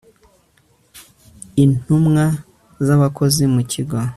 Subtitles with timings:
[1.63, 2.25] intumwa
[2.85, 3.97] z abakozi mu kigo